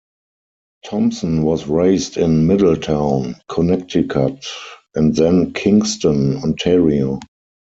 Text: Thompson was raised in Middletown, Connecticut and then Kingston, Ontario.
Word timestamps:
Thompson 0.83 1.43
was 1.43 1.67
raised 1.67 2.17
in 2.17 2.47
Middletown, 2.47 3.35
Connecticut 3.47 4.47
and 4.95 5.15
then 5.15 5.53
Kingston, 5.53 6.37
Ontario. 6.37 7.19